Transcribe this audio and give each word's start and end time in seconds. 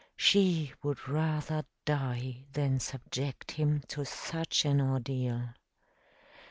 She 0.17 0.73
would 0.81 1.07
rather 1.07 1.63
die 1.85 2.45
than 2.53 2.79
subject 2.79 3.51
him 3.51 3.83
to 3.89 4.03
such 4.03 4.65
an 4.65 4.81
ordeal. 4.81 5.49